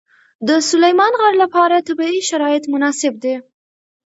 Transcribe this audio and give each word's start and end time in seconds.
د 0.47 0.49
سلیمان 0.69 1.13
غر 1.21 1.33
لپاره 1.43 1.85
طبیعي 1.87 2.21
شرایط 2.29 2.63
مناسب 2.73 3.13
دي. 3.23 3.35